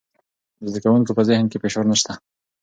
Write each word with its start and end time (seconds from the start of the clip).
د 0.61 0.63
زده 0.71 0.79
کوونکو 0.83 1.11
په 1.17 1.21
ذهن 1.29 1.45
کې 1.51 1.61
فشار 1.63 1.85
نشته. 1.91 2.13